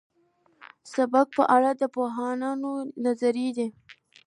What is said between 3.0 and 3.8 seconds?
نظريې دي.